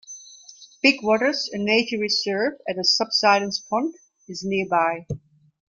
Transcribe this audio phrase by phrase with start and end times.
[0.81, 3.93] Big Waters, a nature reserve at a subsidence pond,
[4.27, 5.05] is nearby.